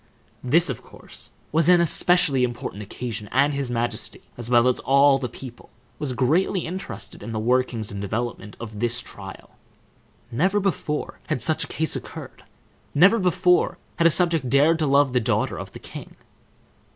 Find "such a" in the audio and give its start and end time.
11.39-11.67